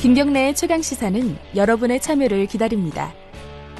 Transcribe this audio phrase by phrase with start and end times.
[0.00, 3.12] 김경래의 최강 시사는 여러분의 참여를 기다립니다.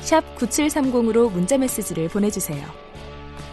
[0.01, 2.63] 샵 9730으로 문자 메시지를 보내주세요.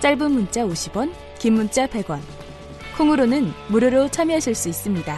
[0.02, 2.20] 짧은 문자 50원, 긴 문자 100원.
[2.98, 5.18] 콩으로는 무료로 참여하실 수 있습니다.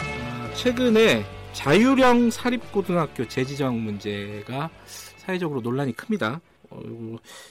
[0.00, 4.70] 아, 최근에 자유령 사립고등학교 재지정 문제가
[5.18, 6.40] 사회적으로 논란이 큽니다.
[6.70, 6.80] 어,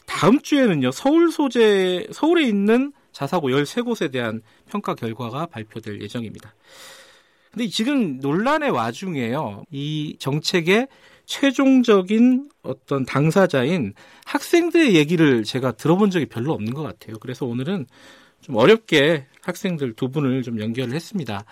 [0.08, 4.42] 다음 주에는요 서울 소재 서울에 있는 자사고 13곳에 대한
[4.72, 6.56] 평가 결과가 발표될 예정입니다.
[7.52, 9.64] 근데 지금 논란의 와중에요.
[9.72, 10.88] 이 정책의
[11.26, 13.94] 최종적인 어떤 당사자인
[14.26, 17.18] 학생들의 얘기를 제가 들어본 적이 별로 없는 것 같아요.
[17.20, 17.86] 그래서 오늘은
[18.42, 21.46] 좀 어렵게 학생들 두 분을 좀 연결을 했습니다.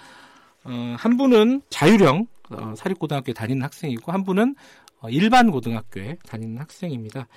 [0.63, 4.55] 어, 한 분은 자유령 어, 사립고등학교에 다니는 학생이고 한 분은
[4.99, 7.27] 어, 일반 고등학교에 다니는 학생입니다.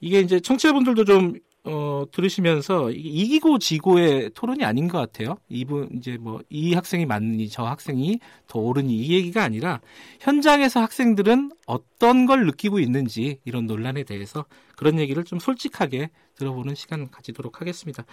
[0.00, 5.36] 이게 이제 청취자분들도 좀 어, 들으시면서 이기고 지고의 토론이 아닌 것 같아요.
[5.48, 9.80] 이분 이제 뭐 이 학생이 맞느니 저 학생이 더 옳으니 이 얘기가 아니라
[10.20, 14.44] 현장에서 학생들은 어떤 걸 느끼고 있는지 이런 논란에 대해서
[14.76, 18.04] 그런 얘기를 좀 솔직하게 들어보는 시간 가지도록 하겠습니다.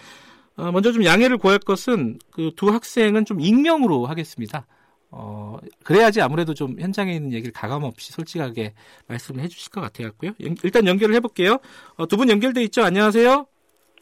[0.56, 4.68] 어, 먼저 좀 양해를 구할 것은 그 두 학생은 좀 익명으로 하겠습니다.
[5.12, 8.74] 어, 그래야지 아무래도 좀 현장에 있는 얘기를 가감 없이 솔직하게
[9.08, 10.32] 말씀을 해주실 것 같아갖고요.
[10.64, 11.58] 일단 연결을 해볼게요.
[11.98, 12.84] 어, 두 분 연결돼 있죠?
[12.84, 13.46] 안녕하세요.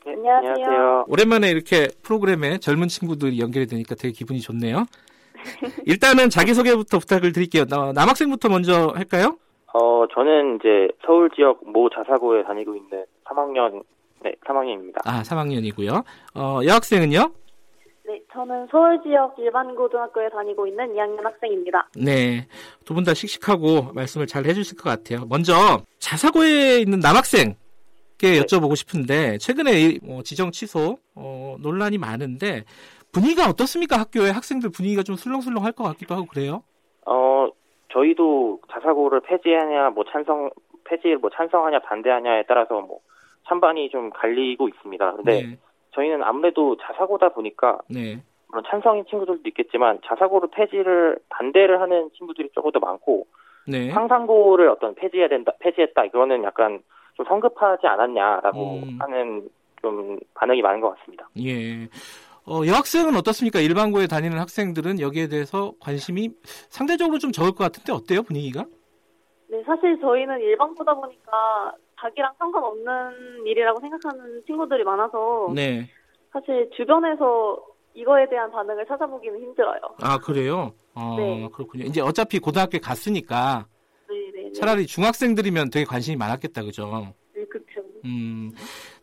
[0.06, 1.06] 네, 안녕하세요.
[1.08, 4.86] 오랜만에 이렇게 프로그램에 젊은 친구들이 연결이 되니까 되게 기분이 좋네요.
[5.86, 7.66] 일단은 자기소개부터 부탁을 드릴게요.
[7.94, 9.38] 남학생부터 먼저 할까요?
[9.74, 13.84] 어, 저는 이제 서울 지역 모 자사고에 다니고 있는 3학년,
[14.24, 14.96] 네, 3학년입니다.
[15.06, 16.04] 아, 3학년이고요.
[16.36, 17.32] 어, 여학생은요?
[18.08, 21.90] 네, 저는 서울 지역 일반 고등학교에 다니고 있는 2학년 학생입니다.
[21.98, 22.48] 네,
[22.86, 25.26] 두 분 다 씩씩하고 말씀을 잘 해주실 것 같아요.
[25.28, 25.54] 먼저
[26.00, 27.56] 자사고에 있는 남학생께
[28.22, 28.40] 네.
[28.42, 32.64] 여쭤보고 싶은데 최근에 뭐 지정 취소 어, 논란이 많은데
[33.12, 34.00] 분위기가 어떻습니까?
[34.00, 36.64] 학교에 학생들 분위기가 좀 술렁술렁할 것 같기도 하고 그래요?
[37.06, 37.50] 어,
[37.92, 40.50] 저희도 자사고를 폐지하냐, 뭐 찬성
[40.86, 43.00] 폐지를 뭐 찬성하냐 반대하냐에 따라서 뭐
[43.50, 45.16] 찬반이 좀 갈리고 있습니다.
[45.18, 45.58] 근데 네.
[45.98, 48.22] 저희는 아무래도 자사고다 보니까 네.
[48.48, 53.26] 물론 찬성인 친구들도 있겠지만 자사고를 폐지를 반대를 하는 친구들이 조금 더 많고
[53.68, 53.92] 네.
[53.92, 56.82] 상상고를 어떤 폐지해야 된다 폐지했다 이거는 약간
[57.16, 58.98] 좀 성급하지 않았냐라고 음.
[59.00, 59.50] 하는
[59.82, 61.28] 좀 반응이 많은 것 같습니다.
[61.40, 61.90] 예.
[62.46, 63.60] 어, 여학생은 어떻습니까?
[63.60, 66.30] 일반고에 다니는 학생들은 여기에 대해서 관심이
[66.70, 68.66] 상대적으로 좀 적을 것 같은데 어때요 분위기가?
[69.50, 75.90] 네, 사실 저희는 일반고다 보니까 자기랑 상관없는 일이라고 생각하는 친구들이 많아서 네.
[76.32, 77.64] 사실 주변에서
[77.94, 79.80] 이거에 대한 반응을 찾아보기는 힘들어요.
[80.02, 80.74] 아 그래요?
[80.94, 81.50] 아, 네.
[81.52, 81.86] 그렇군요.
[81.86, 83.66] 이제 어차피 고등학교에 갔으니까
[84.08, 84.32] 네네.
[84.32, 84.52] 네, 네.
[84.52, 87.14] 차라리 중학생들이면 되게 관심이 많았겠다, 그죠?
[87.34, 87.82] 네, 그렇죠.
[88.06, 88.52] 음,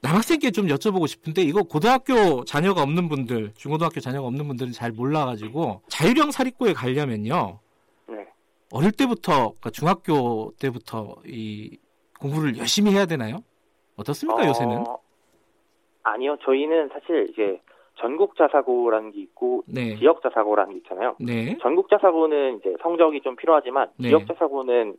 [0.01, 5.83] 남학생께 좀 여쭤보고 싶은데 이거 고등학교 자녀가 없는 분들, 중고등학교 자녀가 없는 분들은 잘 몰라가지고
[5.89, 7.59] 자유형 사립고에 가려면요.
[8.09, 8.27] 네.
[8.71, 11.77] 어릴 때부터, 그러니까 중학교 때부터 이
[12.25, 13.39] 공부를 열심히 해야 되나요?
[13.97, 14.49] 어떻습니까 어...
[14.49, 14.85] 요새는?
[16.03, 17.61] 아니요, 저희는 사실 이제
[17.97, 19.97] 전국 자 사고라는 게 있고 네.
[19.97, 21.17] 지역 자 사고라는 게 있잖아요.
[21.21, 21.57] 네.
[21.63, 24.09] 전국 자 사고는 이제 성적이 좀 필요하지만 네.
[24.09, 24.97] 지역 자 사고는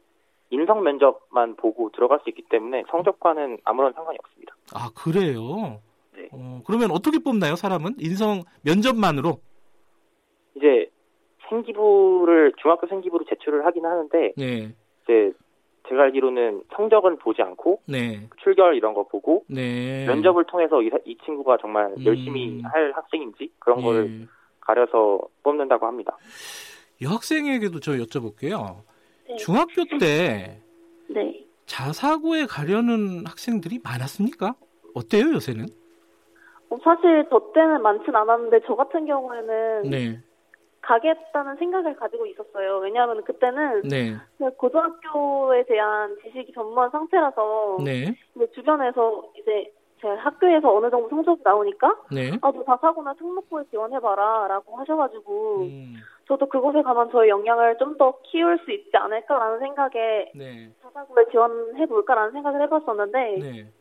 [0.51, 4.55] 인성 면접만 보고 들어갈 수 있기 때문에 성적과는 아무런 상관이 없습니다.
[4.73, 5.81] 아 그래요?
[6.15, 6.29] 네.
[6.31, 9.39] 어, 그러면 어떻게 뽑나요 사람은 인성 면접만으로?
[10.55, 10.89] 이제
[11.49, 14.73] 생기부를 중학교 생기부를 제출을 하긴 하는데 네.
[15.03, 15.33] 이제
[15.87, 18.27] 제가 알기로는 성적은 보지 않고 네.
[18.43, 20.05] 출결 이런 거 보고 네.
[20.05, 22.05] 면접을 통해서 이, 이 친구가 정말 음.
[22.05, 24.25] 열심히 할 학생인지 그런 걸 네.
[24.61, 26.17] 가려서 뽑는다고 합니다.
[27.01, 28.77] 여학생에게도 저 여쭤볼게요.
[29.27, 29.35] 네.
[29.37, 30.61] 중학교 때
[31.07, 31.45] 네.
[31.65, 34.55] 자사고에 가려는 학생들이 많았습니까?
[34.93, 35.65] 어때요 요새는?
[36.69, 40.19] 어, 사실 저 때는 많진 않았는데 저 같은 경우에는 네.
[40.85, 42.77] 가겠다는 생각을 가지고 있었어요.
[42.77, 44.15] 왜냐하면 그때는 네.
[44.57, 48.15] 고등학교에 대한 지식이 전무한 상태라서 네.
[48.53, 52.37] 주변에서 이제 제 학교에서 어느 정도 성적이 나오니까 네.
[52.41, 55.95] 아너 다사고나 특목고에 지원해봐라라고 하셔가지고 음.
[56.27, 60.69] 저도 그곳에 가면 저의 역량을 좀 더 키울 수 있지 않을까라는 생각에 네.
[60.83, 63.71] 자사고에 지원해볼까라는 생각을 해봤었는데 네.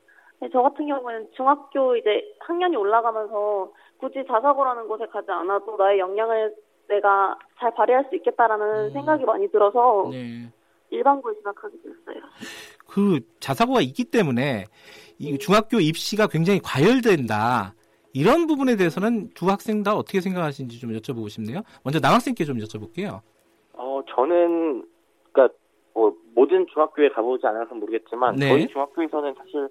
[0.40, 6.54] 네, 저 같은 경우는 중학교 이제 학년이 올라가면서 굳이 자사고라는 곳에 가지 않아도 나의 역량을
[6.88, 8.92] 내가 잘 발휘할 수 있겠다라는 음.
[8.92, 10.50] 생각이 많이 들어서 네.
[10.90, 12.22] 일반고에 진학하게 됐어요.
[12.86, 14.64] 그 자사고가 있기 때문에
[15.18, 15.38] 이 네.
[15.38, 17.74] 중학교 입시가 굉장히 과열된다.
[18.12, 21.62] 이런 부분에 대해서는 두 학생 다 어떻게 생각하시는지 좀 여쭤보고 싶네요.
[21.82, 23.20] 먼저 남학생께 좀 여쭤볼게요.
[23.72, 24.86] 어, 저는
[25.32, 25.56] 그러니까
[25.94, 28.48] 뭐 모든 중학교에 가보지 않아서 모르겠지만 네.
[28.50, 29.68] 저희 중학교에서는 사실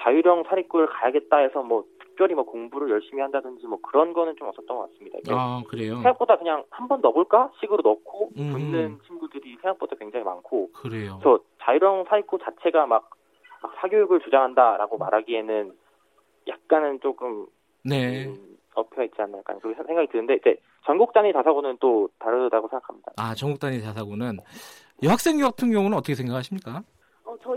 [0.00, 1.84] 자율형 사립고를 가야겠다 해서 뭐
[2.18, 5.18] 특별히 뭐 공부를 열심히 한다든지 뭐 그런 거는 좀 없었던 것 같습니다.
[5.30, 5.94] 아 그래요?
[5.94, 8.50] 생각보다 그냥 한 번 넣어볼까 식으로 넣고 음.
[8.52, 11.20] 붙는 친구들이 생각보다 굉장히 많고 그래요.
[11.22, 13.10] 그래서 자율형 사립고 자체가 막,
[13.62, 15.72] 막 사교육을 조장한다라고 말하기에는
[16.48, 17.46] 약간은 조금
[17.84, 18.26] 네.
[18.26, 20.56] 음, 어폐 있지 않나 약간 그런 생각이 드는데 이제
[20.86, 23.12] 전국 단위 자사고는 또 다르다고 생각합니다.
[23.16, 24.38] 아 전국 단위 자사고는
[25.04, 26.82] 여학생 같은 경우는 어떻게 생각하십니까?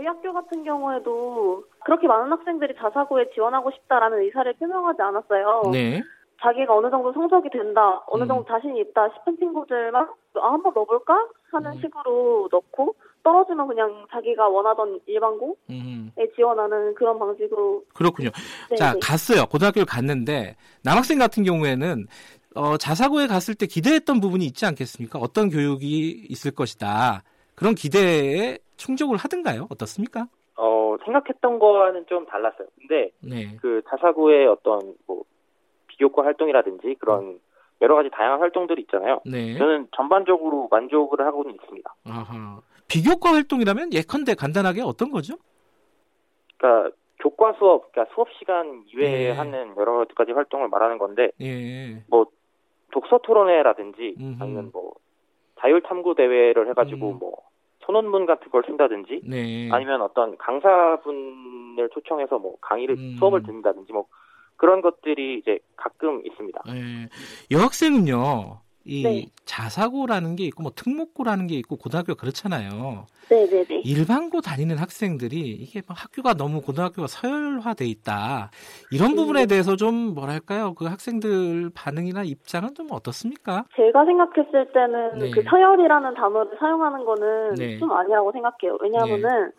[0.02, 5.70] 어, 저희 학교 같은 경우에도 그렇게 많은 학생들이 자사고에 지원하고 싶다라는 의사를 표명하지 않았어요.
[5.72, 6.02] 네.
[6.42, 8.46] 자기가 어느 정도 성적이 된다, 어느 정도 음.
[8.48, 11.14] 자신이 있다 싶은 친구들만 아, 한번 넣어볼까
[11.52, 11.80] 하는 음.
[11.80, 16.10] 식으로 넣고 떨어지면 그냥 자기가 원하던 일반고에 음.
[16.34, 17.84] 지원하는 그런 방식으로.
[17.94, 18.30] 그렇군요.
[18.70, 18.98] 네, 자, 네.
[19.00, 19.46] 갔어요.
[19.46, 22.08] 고등학교를 갔는데 남학생 같은 경우에는
[22.56, 25.20] 어, 자사고에 갔을 때 기대했던 부분이 있지 않겠습니까?
[25.20, 27.22] 어떤 교육이 있을 것이다.
[27.54, 29.66] 그런 기대에 충족을 하든가요?
[29.70, 30.26] 어떻습니까?
[30.56, 32.68] 어, 생각했던 거와는 좀 달랐어요.
[32.78, 33.56] 근데 네.
[33.60, 35.24] 그 자사고의 어떤 뭐
[35.88, 37.40] 비교과 활동이라든지 그런
[37.80, 39.20] 여러 가지 다양한 활동들이 있잖아요.
[39.24, 39.56] 네.
[39.58, 41.94] 저는 전반적으로 만족을 하고는 있습니다.
[42.04, 42.60] 아하.
[42.88, 45.34] 비교과 활동이라면 예컨대 간단하게 어떤 거죠?
[46.58, 49.30] 그러니까 교과 수업, 그러니까 수업 시간 이외에 네.
[49.30, 52.02] 하는 여러 가지 활동을 말하는 건데, 예.
[52.08, 52.26] 뭐
[52.92, 54.42] 독서 토론회라든지 음흠.
[54.42, 54.92] 아니면 뭐
[55.60, 57.18] 자율 탐구 대회를 해가지고 음.
[57.18, 57.41] 뭐
[57.84, 59.68] 소논문 같은 걸 쓴다든지, 네.
[59.70, 63.16] 아니면 어떤 강사분을 초청해서 뭐 강의를 음.
[63.18, 64.06] 수업을 듣는다든지 뭐
[64.56, 66.62] 그런 것들이 이제 가끔 있습니다.
[66.66, 67.08] 네.
[67.50, 68.61] 여학생은요.
[68.84, 69.26] 이 네.
[69.44, 73.06] 자사고라는 게 있고 뭐 특목고라는 게 있고 고등학교 그렇잖아요.
[73.30, 73.82] 네네네.
[73.84, 78.50] 일반고 다니는 학생들이 이게 뭐 학교가 너무 고등학교가 서열화돼 있다
[78.90, 79.46] 이런 부분에 음.
[79.48, 83.64] 대해서 좀 뭐랄까요 그 학생들 반응이나 입장은 좀 어떻습니까?
[83.74, 85.30] 제가 생각했을 때는 네.
[85.30, 87.78] 그 서열이라는 단어를 사용하는 거는 네.
[87.78, 88.76] 좀 아니라고 생각해요.
[88.82, 89.52] 왜냐하면은 네.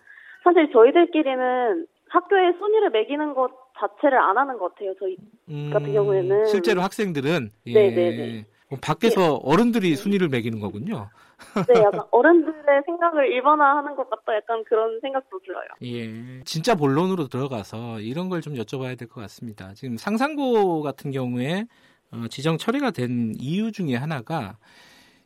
[0.44, 3.50] 사실 저희들끼리는 학교의 순위를 매기는 것
[3.80, 4.94] 자체를 안 하는 것 같아요.
[5.00, 5.18] 저희
[5.50, 7.74] 음, 같은 경우에는 실제로 학생들은 예.
[7.74, 8.46] 네네네.
[8.82, 9.40] 밖에서 네.
[9.44, 11.10] 어른들이 순위를 매기는 거군요.
[11.68, 14.36] 네, 약간 어른들의 생각을 일반화하는 것 같다.
[14.36, 15.68] 약간 그런 생각도 들어요.
[15.84, 19.74] 예, 진짜 본론으로 들어가서 이런 걸 좀 여쭤봐야 될 것 같습니다.
[19.74, 21.66] 지금 상상고 같은 경우에
[22.12, 24.58] 어, 지정 처리가 된 이유 중에 하나가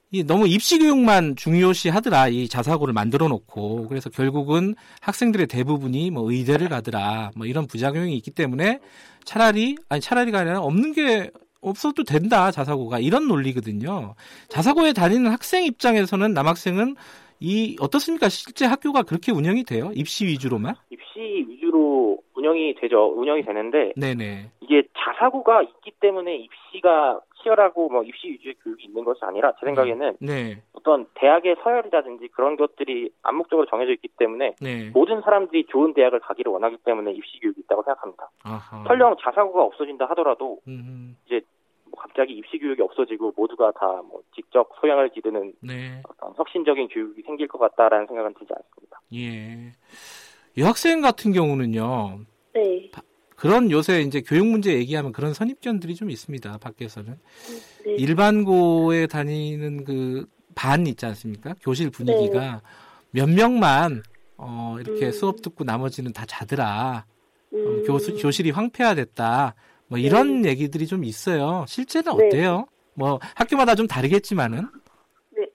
[0.10, 6.32] 이 너무 입시 교육만 중요시 하더라 이 자사고를 만들어 놓고 그래서 결국은 학생들의 대부분이 뭐
[6.32, 8.80] 의대를 가더라 뭐 이런 부작용이 있기 때문에
[9.26, 11.30] 차라리 아니 차라리가 아니라 없는 게
[11.62, 14.16] 없어도 된다 자사고가 이런 논리거든요.
[14.50, 16.96] 자사고에 다니는 학생 입장에서는 남학생은
[17.40, 18.30] 이 어떻습니까?
[18.30, 19.92] 실제 학교가 그렇게 운영이 돼요?
[19.94, 20.76] 입시 위주로만?
[20.90, 23.14] 입시 위주로 운영이 되죠.
[23.16, 24.52] 운영이 되는데 네네.
[24.62, 30.18] 이게 자사고가 있기 때문에 입시가 치열하고 뭐 입시 위주의 교육이 있는 것이 아니라 제 생각에는
[30.20, 30.62] 네.
[30.74, 34.90] 어떤 대학의 서열이라든지 그런 것들이 암묵적으로 정해져 있기 때문에 네.
[34.94, 38.30] 모든 사람들이 좋은 대학을 가기를 원하기 때문에 입시 교육이 있다고 생각합니다.
[38.44, 38.84] 아하.
[38.88, 41.16] 설령 자사고가 없어진다 하더라도 음흠.
[41.26, 41.42] 이제
[41.86, 46.02] 뭐 갑자기 입시 교육이 없어지고 모두가 다 뭐 직접 소양을 기르는 네.
[46.10, 49.02] 어떤 혁신적인 교육이 생길 것 같다라는 생각은 들지 않습니다.
[49.14, 49.72] 예.
[50.58, 52.20] 여학생 같은 경우는요.
[52.54, 52.90] 네.
[53.38, 56.58] 그런 요새 이제 교육 문제 얘기하면 그런 선입견들이 좀 있습니다.
[56.58, 57.16] 밖에서는
[57.86, 57.92] 네.
[57.96, 60.26] 일반고에 다니는 그
[60.58, 61.54] 반 있지 않습니까?
[61.62, 62.60] 교실 분위기가 네.
[63.12, 64.02] 몇 명만
[64.38, 65.12] 어 이렇게 음.
[65.12, 67.06] 수업 듣고 나머지는 다 자더라.
[67.06, 67.84] 어, 음.
[67.84, 69.54] 어, 교수, 교실이 황폐화됐다.
[69.88, 70.50] 뭐 이런 네.
[70.50, 71.64] 얘기들이 좀 있어요.
[71.68, 72.26] 실제는 네.
[72.26, 72.66] 어때요?
[72.96, 74.68] 뭐 학교마다 좀 다르겠지만은.
[75.38, 75.46] 네,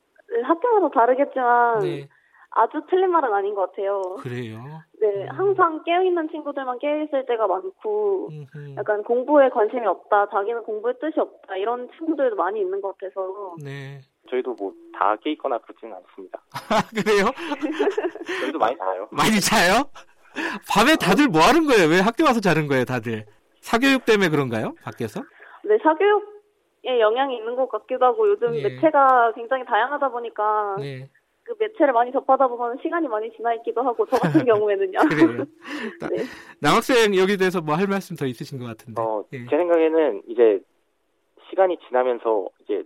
[0.45, 2.09] 학교마다 다르겠지만 네.
[2.55, 4.03] 아주 틀린 말은 아닌 것 같아요.
[4.21, 4.59] 그래요?
[5.01, 5.29] 네, 음.
[5.31, 8.75] 항상 깨어있는 친구들만 깨어있을 때가 많고, 음흠.
[8.77, 13.55] 약간 공부에 관심이 없다, 자기는 공부에 뜻이 없다, 이런 친구들도 많이 있는 것 같아서.
[13.63, 14.01] 네.
[14.31, 16.41] 저희도 뭐 다 깨있거나 그렇지는 않습니다.
[16.95, 17.25] 그래요?
[18.41, 19.09] 저희도 많이 자요.
[19.11, 19.83] 많이 자요?
[20.71, 21.89] 밤에 다들 뭐 하는 거예요?
[21.91, 23.25] 왜 학교 와서 자는 거예요, 다들?
[23.61, 24.75] 사교육 때문에 그런가요?
[24.85, 25.21] 밖에서?
[25.65, 28.63] 네, 사교육에 영향이 있는 것 같기도 하고 요즘 예.
[28.63, 31.09] 매체가 굉장히 다양하다 보니까 네.
[31.45, 34.99] 그 매체를 많이 접하다 보면 시간이 많이 지나 있기도 하고 저 같은 경우에는요.
[35.09, 35.45] 그래요.
[36.11, 36.25] 네.
[36.61, 39.01] 남학생 여기 대해서 뭐 할 말씀 더 있으신 것 같은데.
[39.03, 39.39] 어, 예.
[39.47, 40.61] 제 생각에는 이제
[41.51, 42.85] 시간이 지나면서 이제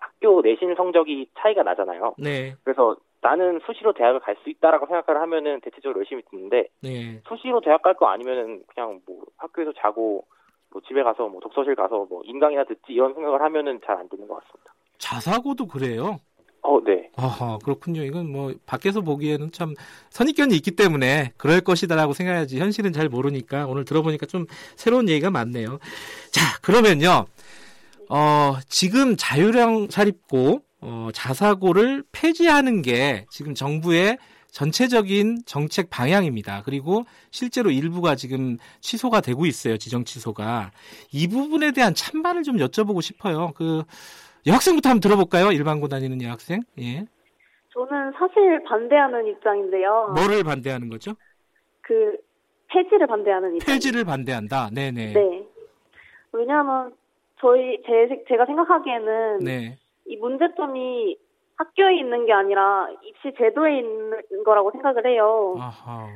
[0.00, 2.14] 학교 내신 성적이 차이가 나잖아요.
[2.18, 2.54] 네.
[2.64, 7.20] 그래서 나는 수시로 대학을 갈 수 있다라고 생각을 하면은 대체적으로 열심히 듣는데 네.
[7.28, 10.24] 수시로 대학 갈 거 아니면은 그냥 뭐 학교에서 자고
[10.70, 14.28] 뭐 집에 가서 뭐 독서실 가서 뭐 인강이나 듣지 이런 생각을 하면은 잘 안 듣는
[14.28, 14.72] 것 같습니다.
[14.98, 16.18] 자사고도 그래요?
[16.68, 17.08] 어, 네.
[17.16, 18.04] 아하, 그렇군요.
[18.04, 19.74] 이건 뭐 밖에서 보기에는 참
[20.10, 24.44] 선입견이 있기 때문에 그럴 것이다라고 생각해야지 현실은 잘 모르니까 오늘 들어보니까 좀
[24.76, 25.78] 새로운 얘기가 많네요.
[26.30, 27.24] 자, 그러면요.
[28.10, 34.18] 어, 지금 자유형 사립고 어, 자사고를 폐지하는 게 지금 정부의
[34.50, 36.62] 전체적인 정책 방향입니다.
[36.64, 39.78] 그리고 실제로 일부가 지금 취소가 되고 있어요.
[39.78, 40.70] 지정 취소가.
[41.12, 43.52] 이 부분에 대한 찬반을 좀 여쭤보고 싶어요.
[43.54, 43.84] 그여
[44.46, 45.50] 학생부터 한번 들어볼까요?
[45.52, 46.60] 일반고 다니는 여학생.
[46.80, 47.04] 예.
[47.70, 50.12] 저는 사실 반대하는 입장인데요.
[50.16, 51.12] 뭐를 반대하는 거죠?
[51.82, 52.16] 그
[52.68, 53.74] 폐지를 반대하는 입장.
[53.74, 54.70] 폐지를 반대한다.
[54.74, 55.12] 네네.
[55.12, 55.46] 네.
[56.32, 56.94] 왜냐하면
[57.40, 59.78] 저희 제 제가 생각하기에는 네.
[60.06, 61.16] 이 문제점이
[61.56, 65.56] 학교에 있는 게 아니라 입시 제도에 있는 거라고 생각을 해요.
[65.58, 66.06] 아하.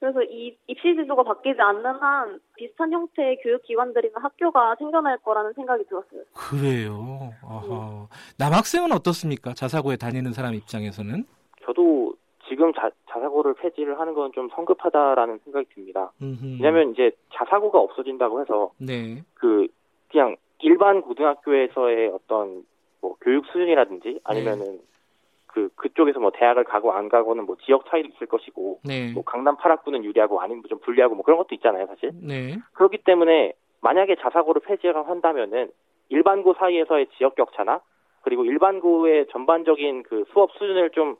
[0.00, 6.22] 그래서 이 입시 제도가 바뀌지 않는 한 비슷한 형태의 교육기관들이나 학교가 생겨날 거라는 생각이 들었어요.
[6.32, 7.32] 그래요.
[7.46, 8.08] 아하.
[8.08, 8.44] 네.
[8.44, 9.52] 남학생은 어떻습니까?
[9.52, 11.24] 자사고에 다니는 사람 입장에서는?
[11.66, 12.14] 저도
[12.48, 16.10] 지금 자, 자사고를 폐지를 하는 건 좀 성급하다라는 생각이 듭니다.
[16.22, 16.44] 음흠.
[16.62, 19.22] 왜냐하면 이제 자사고가 없어진다고 해서 네.
[19.34, 19.66] 그
[20.10, 22.64] 그냥 일반 고등학교에서의 어떤
[23.02, 24.80] 뭐 교육 수준이라든지 아니면은 네.
[25.52, 29.12] 그 그쪽에서 뭐 대학을 가고 안 가고는 뭐 지역 차이도 있을 것이고 네.
[29.12, 32.56] 뭐 강남 8학부는 유리하고 아니면 좀 불리하고 뭐 그런 것도 있잖아요 사실 네.
[32.72, 35.70] 그렇기 때문에 만약에 자사고를 폐지한다면은
[36.08, 37.80] 일반고 사이에서의 지역 격차나
[38.22, 41.16] 그리고 일반고의 전반적인 그 수업 수준을 좀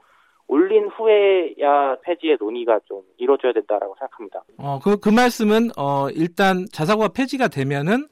[0.46, 4.42] 올린 후에야 폐지의 논의가 좀 이루어져야 된다라고 생각합니다.
[4.58, 8.08] 어, 그, 그 말씀은, 어, 일단 자사고가 폐지가 되면은,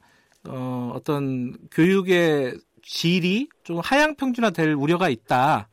[0.47, 5.67] 어, 어떤 교육의 질이 좀 하향 평준화 될 우려가 있다.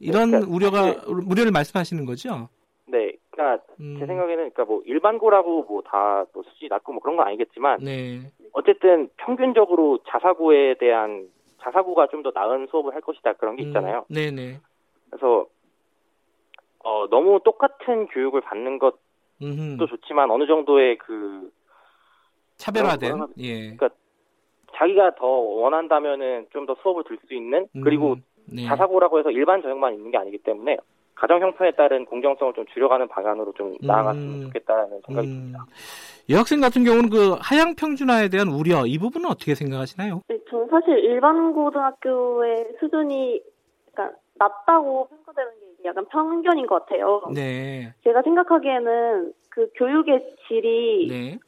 [0.00, 1.00] 이런 그러니까 우려가 네.
[1.06, 2.48] 우려를 말씀하시는 거죠?
[2.86, 3.96] 네, 그러니까 음.
[3.98, 8.20] 제 생각에는 그러니까 뭐 일반고라고 뭐 다뭐 뭐 수준이 낮고 뭐 그런 건 아니겠지만 네.
[8.52, 11.28] 어쨌든 평균적으로 자사고에 대한
[11.62, 13.68] 자사고가 좀 더 나은 수업을 할 것이다 그런 게 음.
[13.68, 14.04] 있잖아요.
[14.10, 14.14] 음.
[14.14, 14.60] 네네.
[15.10, 15.46] 그래서
[16.80, 18.98] 어 너무 똑같은 교육을 받는 것도
[19.42, 19.86] 음흠.
[19.86, 21.50] 좋지만 어느 정도의 그
[22.56, 23.60] 차별화된 예.
[23.76, 23.90] 그러니까
[24.76, 28.22] 자기가 더 원한다면은 좀 더 수업을 들 수 있는 그리고 음.
[28.52, 28.66] 네.
[28.66, 30.76] 자사고라고 해서 일반 전형만 있는 게 아니기 때문에
[31.14, 35.32] 가정 형편에 따른 공정성을 좀 줄여가는 방안으로 좀 나아갔으면 음, 좋겠다는 생각이 음.
[35.32, 35.66] 듭니다.
[36.30, 40.22] 여학생 같은 경우는 그 하향 평준화에 대한 우려 이 부분은 어떻게 생각하시나요?
[40.28, 43.42] 네, 저는 사실 일반 고등학교의 수준이
[43.92, 45.50] 그러니까 낮다고 평가되는
[45.82, 47.22] 게 약간 편견인 것 같아요.
[47.34, 47.92] 네.
[48.04, 51.38] 제가 생각하기에는 그 교육의 질이 네.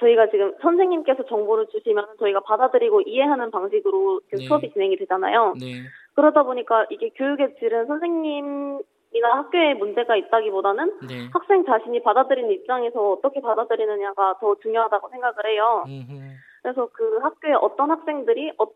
[0.00, 4.46] 저희가 지금 선생님께서 정보를 주시면 저희가 받아들이고 이해하는 방식으로 네.
[4.46, 5.54] 수업이 진행이 되잖아요.
[5.60, 5.82] 네.
[6.14, 11.30] 그러다 보니까 이게 교육의 질은 선생님이나 학교에 문제가 있다기보다는 네.
[11.32, 15.84] 학생 자신이 받아들이는 입장에서 어떻게 받아들이느냐가 더 중요하다고 생각을 해요.
[15.86, 16.36] 음흠.
[16.62, 18.66] 그래서 그 학교에 어떤 학생들이 어,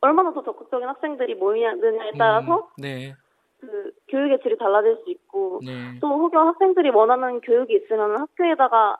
[0.00, 3.14] 얼마나 더 적극적인 학생들이 모이느냐에 따라서 음, 네.
[3.60, 5.98] 그 교육의 질이 달라질 수 있고 네.
[6.00, 8.96] 또 혹여 학생들이 원하는 교육이 있으면 학교에다가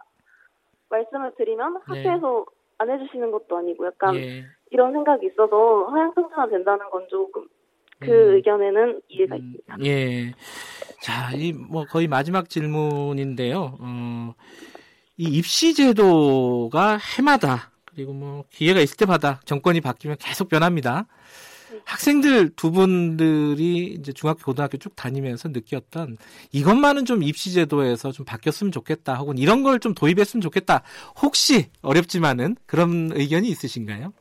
[0.89, 1.81] 말씀을 드리면 네.
[1.85, 2.47] 학교에서
[2.79, 4.45] 안 해주시는 것도 아니고 약간 예.
[4.71, 7.47] 이런 생각이 있어서 하향 평준화 된다는 건 조금
[8.04, 8.35] 그 음.
[8.37, 9.54] 의견에는 이해가 음.
[9.56, 9.76] 있습니다.
[9.87, 10.35] 예.
[11.02, 13.76] 자, 이 뭐 거의 마지막 질문인데요.
[13.80, 14.35] 어,
[15.16, 21.06] 이 입시 제도가 해마다 그리고 뭐 기회가 있을 때마다 정권이 바뀌면 계속 변합니다.
[21.85, 26.18] 학생들 두 분들이 이제 중학교, 고등학교 쭉 다니면서 느꼈던
[26.52, 30.82] 이것만은 좀 입시 제도에서 좀 바뀌었으면 좋겠다, 혹은 이런 걸 좀 도입했으면 좋겠다.
[31.23, 34.12] 혹시 어렵지만은 그런 의견이 있으신가요?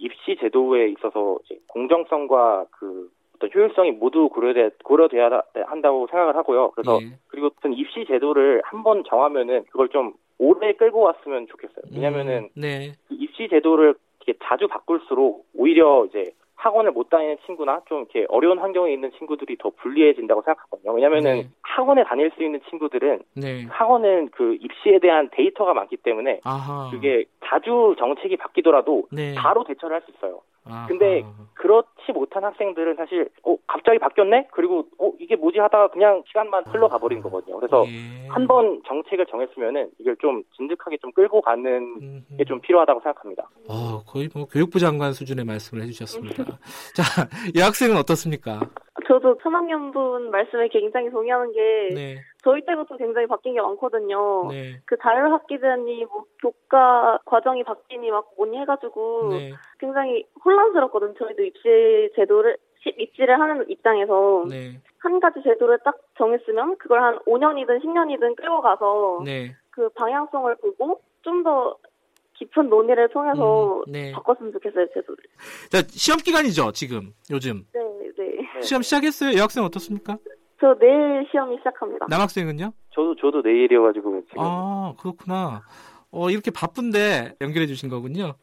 [0.00, 1.38] 입시 제도에 있어서
[1.68, 6.70] 공정성과 그 어떤 효율성이 모두 고려돼, 고려돼야 한다고 생각을 하고요.
[6.72, 7.18] 그래서 네.
[7.28, 11.84] 그리고 전 입시 제도를 한번 정하면은 그걸 좀 오래 끌고 왔으면 좋겠어요.
[11.92, 12.92] 왜냐면은 음, 네.
[13.08, 13.94] 그 입시 제도를
[14.26, 19.56] 이렇게 자주 바꿀수록 오히려 이제 학원을 못 다니는 친구나 좀 이렇게 어려운 환경에 있는 친구들이
[19.58, 20.92] 더 불리해진다고 생각하거든요.
[20.92, 21.48] 왜냐면은 네.
[21.62, 23.64] 학원에 다닐 수 있는 친구들은 네.
[23.70, 26.90] 학원은 그 입시에 대한 데이터가 많기 때문에 아하.
[26.90, 29.34] 그게 자주 정책이 바뀌더라도 네.
[29.34, 30.40] 바로 대처를 할 수 있어요.
[30.66, 30.86] 아하.
[30.86, 31.24] 근데
[31.54, 36.98] 그렇지 못한 학생들은 사실 어 갑자기 바뀌었네 그리고 어 이게 뭐지 하다가 그냥 시간만 흘러가
[36.98, 38.28] 버린 거거든요 그래서 예.
[38.28, 43.48] 한번 정책을 정했으면은 이걸 좀 진득하게 좀 끌고 가는 게 좀 필요하다고 생각합니다.
[43.68, 46.49] 어 거의 뭐 교육부 장관 수준의 말씀을 해주셨습니다.
[46.94, 47.02] 자
[47.56, 48.60] 여학생은 어떻습니까?
[49.06, 52.16] 저도 3학년분 말씀에 굉장히 동의하는 게 네.
[52.44, 54.48] 저희 때부터 굉장히 바뀐 게 많거든요.
[54.48, 54.80] 네.
[54.84, 59.52] 그 자율학기제니 뭐 교과 과정이 바뀌니 막 뭐니 해가지고 네.
[59.78, 61.14] 굉장히 혼란스럽거든요.
[61.14, 62.56] 저희도 입시 제도를
[62.98, 64.80] 입시를 하는 입장에서 네.
[64.98, 69.56] 한 가지 제도를 딱 정했으면 그걸 한 5년이든 10년이든 끌고 가서 네.
[69.70, 71.76] 그 방향성을 보고 좀더
[72.40, 74.12] 깊은 논의를 통해서 음, 네.
[74.12, 75.22] 바꿨으면 좋겠어요 제도를.
[75.70, 77.66] 자 시험 기간이죠 지금 요즘.
[77.74, 77.80] 네,
[78.16, 78.60] 네.
[78.62, 79.36] 시험 시작했어요.
[79.38, 80.16] 여학생 어떻습니까?
[80.58, 82.06] 저 내일 시험이 시작합니다.
[82.08, 82.72] 남학생은요?
[82.94, 84.40] 저도 저도 내일이어가지고 지금.
[84.42, 85.62] 아 그렇구나.
[86.10, 88.34] 어 이렇게 바쁜데 연결해 주신 거군요.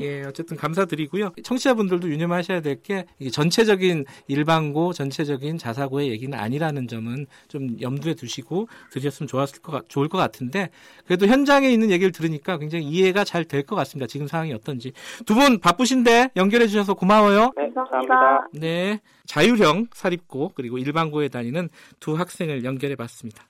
[0.00, 1.32] 예, 어쨌든 감사드리고요.
[1.42, 9.26] 청취자분들도 유념하셔야 될 게 전체적인 일반고, 전체적인 자사고의 얘기는 아니라는 점은 좀 염두에 두시고 들으셨으면
[9.28, 10.68] 좋았을 것 좋을 것 같은데
[11.06, 14.06] 그래도 현장에 있는 얘기를 들으니까 굉장히 이해가 잘 될 것 같습니다.
[14.06, 14.92] 지금 상황이 어떤지
[15.24, 17.52] 두 분 바쁘신데 연결해 주셔서 고마워요.
[17.56, 18.48] 네, 감사합니다.
[18.52, 21.68] 네, 자율형 사립고 그리고 일반고에 다니는
[22.00, 23.44] 두 학생을 연결해 봤습니다.